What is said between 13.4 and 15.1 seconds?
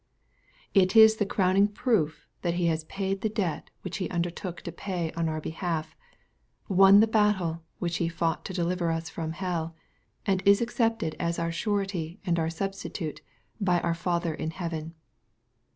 by our Father in heaven.